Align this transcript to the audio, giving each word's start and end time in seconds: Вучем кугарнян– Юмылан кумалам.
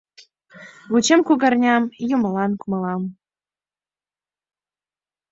Вучем 0.91 1.21
кугарнян– 1.27 1.83
Юмылан 2.15 2.51
кумалам. 2.61 3.03